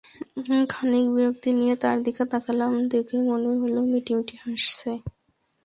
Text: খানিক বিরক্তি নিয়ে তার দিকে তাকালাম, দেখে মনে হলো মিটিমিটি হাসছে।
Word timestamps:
খানিক 0.69 1.05
বিরক্তি 1.13 1.49
নিয়ে 1.59 1.75
তার 1.83 1.97
দিকে 2.05 2.23
তাকালাম, 2.31 2.71
দেখে 2.91 3.17
মনে 3.29 3.49
হলো 3.61 3.79
মিটিমিটি 3.91 4.35
হাসছে। 4.43 4.91